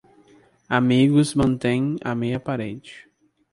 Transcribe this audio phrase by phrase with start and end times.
[0.79, 3.07] Amigos mantêm a meia parede.